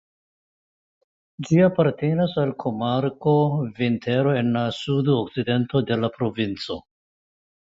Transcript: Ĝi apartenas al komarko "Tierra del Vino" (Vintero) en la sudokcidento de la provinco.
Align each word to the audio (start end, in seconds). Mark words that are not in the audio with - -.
Ĝi 1.49 1.59
apartenas 1.65 2.33
al 2.43 2.53
komarko 2.63 3.35
"Tierra 3.35 3.63
del 3.67 3.69
Vino" 3.69 3.79
(Vintero) 3.83 4.33
en 4.41 4.51
la 4.57 4.65
sudokcidento 4.79 5.85
de 5.93 6.01
la 6.03 6.11
provinco. 6.19 6.81